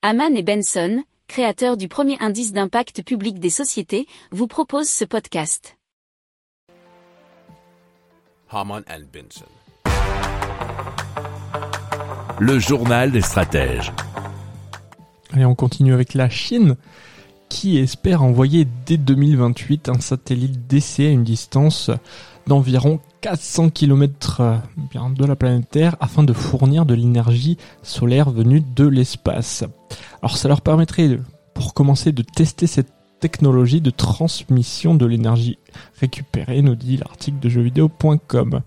[0.00, 5.76] Haman et Benson, créateurs du premier indice d'impact public des sociétés, vous proposent ce podcast.
[8.48, 9.44] Haman and Benson.
[12.38, 13.92] Le journal des stratèges.
[15.32, 16.76] Allez, on continue avec la Chine
[17.48, 21.90] qui espère envoyer dès 2028 un satellite d'essai à une distance
[22.46, 24.56] d'environ 400 km euh,
[25.16, 29.64] de la planète Terre afin de fournir de l'énergie solaire venue de l'espace.
[30.22, 31.18] Alors ça leur permettrait,
[31.54, 35.58] pour commencer, de tester cette technologie de transmission de l'énergie
[36.00, 38.60] récupérée, nous dit l'article de jeuxvideo.com.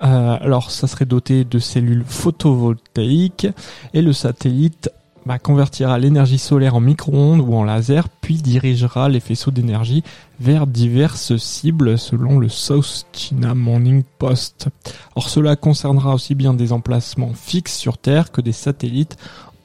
[0.00, 3.48] Euh, alors ça serait doté de cellules photovoltaïques
[3.94, 4.90] et le satellite
[5.36, 10.02] convertira l'énergie solaire en micro-ondes ou en laser, puis dirigera les faisceaux d'énergie
[10.40, 14.68] vers diverses cibles selon le South China Morning Post.
[15.16, 19.18] Or cela concernera aussi bien des emplacements fixes sur Terre que des satellites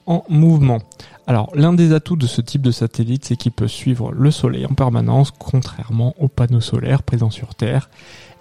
[0.06, 0.80] en mouvement.
[1.28, 4.66] Alors l'un des atouts de ce type de satellite, c'est qu'il peut suivre le Soleil
[4.66, 7.90] en permanence, contrairement aux panneaux solaires présents sur Terre,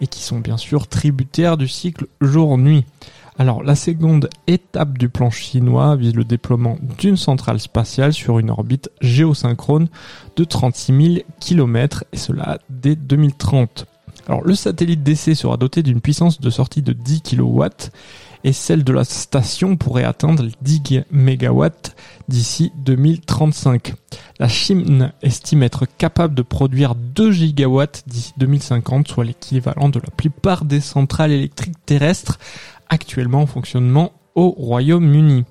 [0.01, 2.85] et qui sont bien sûr tributaires du cycle jour-nuit.
[3.39, 8.51] Alors, la seconde étape du plan chinois vise le déploiement d'une centrale spatiale sur une
[8.51, 9.89] orbite géosynchrone
[10.37, 13.87] de 36 000 km, et cela dès 2030.
[14.29, 17.65] Alors, le satellite d'essai sera doté d'une puissance de sortie de 10 kW,
[18.45, 21.67] et celle de la station pourrait atteindre 10 MW
[22.29, 23.95] d'ici 2035.
[24.41, 30.11] La Chine estime être capable de produire 2 gigawatts d'ici 2050, soit l'équivalent de la
[30.11, 32.39] plupart des centrales électriques terrestres
[32.93, 35.45] actuellement en fonctionnement au Royaume-Uni.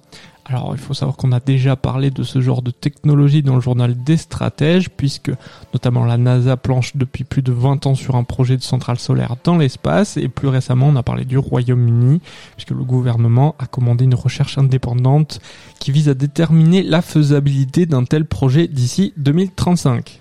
[0.45, 3.61] Alors il faut savoir qu'on a déjà parlé de ce genre de technologie dans le
[3.61, 5.31] journal des stratèges, puisque
[5.73, 9.38] notamment la NASA planche depuis plus de 20 ans sur un projet de centrale solaire
[9.44, 12.22] dans l'espace, et plus récemment on a parlé du Royaume-Uni,
[12.56, 15.39] puisque le gouvernement a commandé une recherche indépendante
[15.80, 20.20] qui vise à déterminer la faisabilité d'un tel projet d'ici 2035.